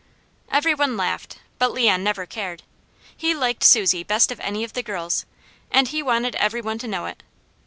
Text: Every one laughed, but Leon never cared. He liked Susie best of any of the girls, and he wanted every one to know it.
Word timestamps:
Every 0.51 0.73
one 0.73 0.97
laughed, 0.97 1.37
but 1.59 1.73
Leon 1.73 2.03
never 2.03 2.25
cared. 2.25 2.63
He 3.15 3.35
liked 3.35 3.63
Susie 3.63 4.01
best 4.03 4.31
of 4.31 4.39
any 4.39 4.63
of 4.63 4.73
the 4.73 4.81
girls, 4.81 5.27
and 5.69 5.89
he 5.89 6.01
wanted 6.01 6.35
every 6.37 6.59
one 6.59 6.79
to 6.79 6.87
know 6.87 7.05
it. 7.05 7.21